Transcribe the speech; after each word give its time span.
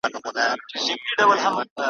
له 0.15 0.19
خندا 0.25 0.45
شین 0.83 0.99
سي 1.15 1.23
ورته 1.29 1.49
نڅیږي, 1.53 1.79